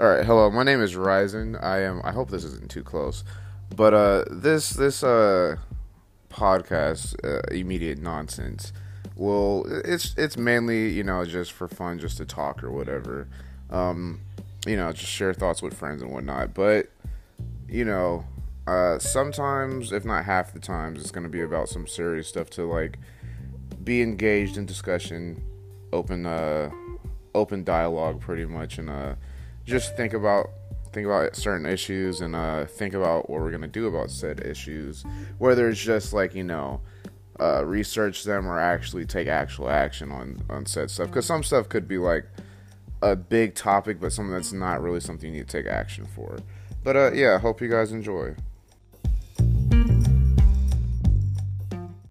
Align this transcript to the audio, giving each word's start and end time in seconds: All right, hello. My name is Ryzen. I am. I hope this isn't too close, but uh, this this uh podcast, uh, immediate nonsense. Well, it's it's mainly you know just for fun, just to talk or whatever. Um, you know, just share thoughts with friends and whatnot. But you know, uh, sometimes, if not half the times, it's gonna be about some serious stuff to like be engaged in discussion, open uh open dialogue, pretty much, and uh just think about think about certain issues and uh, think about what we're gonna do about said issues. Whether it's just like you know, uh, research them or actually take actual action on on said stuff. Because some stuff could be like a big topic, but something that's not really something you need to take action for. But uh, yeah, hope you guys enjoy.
All 0.00 0.08
right, 0.08 0.24
hello. 0.24 0.50
My 0.50 0.62
name 0.62 0.80
is 0.80 0.94
Ryzen. 0.94 1.62
I 1.62 1.82
am. 1.82 2.00
I 2.02 2.12
hope 2.12 2.30
this 2.30 2.44
isn't 2.44 2.70
too 2.70 2.82
close, 2.82 3.24
but 3.76 3.92
uh, 3.92 4.24
this 4.30 4.70
this 4.70 5.04
uh 5.04 5.56
podcast, 6.30 7.14
uh, 7.22 7.42
immediate 7.54 7.98
nonsense. 7.98 8.72
Well, 9.16 9.66
it's 9.84 10.14
it's 10.16 10.38
mainly 10.38 10.88
you 10.88 11.04
know 11.04 11.26
just 11.26 11.52
for 11.52 11.68
fun, 11.68 11.98
just 11.98 12.16
to 12.16 12.24
talk 12.24 12.64
or 12.64 12.70
whatever. 12.70 13.28
Um, 13.68 14.22
you 14.66 14.78
know, 14.78 14.90
just 14.92 15.12
share 15.12 15.34
thoughts 15.34 15.60
with 15.60 15.74
friends 15.74 16.00
and 16.00 16.10
whatnot. 16.10 16.54
But 16.54 16.88
you 17.68 17.84
know, 17.84 18.24
uh, 18.66 18.98
sometimes, 18.98 19.92
if 19.92 20.06
not 20.06 20.24
half 20.24 20.54
the 20.54 20.58
times, 20.58 21.02
it's 21.02 21.10
gonna 21.10 21.28
be 21.28 21.42
about 21.42 21.68
some 21.68 21.86
serious 21.86 22.26
stuff 22.28 22.48
to 22.50 22.64
like 22.64 22.98
be 23.84 24.00
engaged 24.00 24.56
in 24.56 24.64
discussion, 24.64 25.42
open 25.92 26.24
uh 26.24 26.70
open 27.34 27.62
dialogue, 27.62 28.22
pretty 28.22 28.46
much, 28.46 28.78
and 28.78 28.88
uh 28.88 29.16
just 29.64 29.96
think 29.96 30.12
about 30.12 30.50
think 30.92 31.06
about 31.06 31.34
certain 31.34 31.64
issues 31.64 32.20
and 32.20 32.36
uh, 32.36 32.66
think 32.66 32.92
about 32.92 33.30
what 33.30 33.40
we're 33.40 33.50
gonna 33.50 33.66
do 33.66 33.86
about 33.86 34.10
said 34.10 34.40
issues. 34.44 35.04
Whether 35.38 35.68
it's 35.68 35.80
just 35.80 36.12
like 36.12 36.34
you 36.34 36.44
know, 36.44 36.80
uh, 37.40 37.64
research 37.64 38.24
them 38.24 38.46
or 38.46 38.58
actually 38.58 39.06
take 39.06 39.28
actual 39.28 39.70
action 39.70 40.10
on 40.10 40.42
on 40.50 40.66
said 40.66 40.90
stuff. 40.90 41.08
Because 41.08 41.26
some 41.26 41.42
stuff 41.42 41.68
could 41.68 41.88
be 41.88 41.98
like 41.98 42.26
a 43.02 43.16
big 43.16 43.54
topic, 43.54 44.00
but 44.00 44.12
something 44.12 44.32
that's 44.32 44.52
not 44.52 44.80
really 44.82 45.00
something 45.00 45.30
you 45.30 45.38
need 45.38 45.48
to 45.48 45.62
take 45.62 45.70
action 45.70 46.06
for. 46.14 46.38
But 46.84 46.96
uh, 46.96 47.12
yeah, 47.12 47.38
hope 47.38 47.60
you 47.60 47.68
guys 47.68 47.92
enjoy. 47.92 48.34